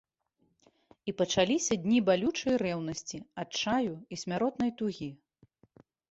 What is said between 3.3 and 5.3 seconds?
адчаю і смяротнай тугі.